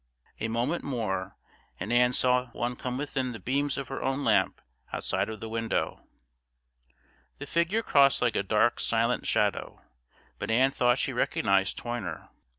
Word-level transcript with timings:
A 0.39 0.47
moment 0.47 0.83
more, 0.83 1.37
and 1.79 1.93
Ann 1.93 2.11
saw 2.11 2.45
some 2.45 2.51
one 2.53 2.75
come 2.75 2.97
within 2.97 3.33
the 3.33 3.39
beams 3.39 3.77
of 3.77 3.87
her 3.89 4.01
own 4.01 4.23
lamp 4.23 4.59
outside 4.91 5.29
of 5.29 5.41
the 5.41 5.47
window; 5.47 6.01
the 7.37 7.45
figure 7.45 7.83
crossed 7.83 8.19
like 8.19 8.35
a 8.35 8.41
dark, 8.41 8.79
silent 8.79 9.27
shadow, 9.27 9.83
but 10.39 10.49
Ann 10.49 10.71
thought 10.71 10.97
she 10.97 11.13
recognised 11.13 11.77
Toyner. 11.77 12.29